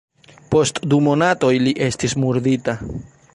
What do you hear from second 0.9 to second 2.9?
du monatoj li estis murdita.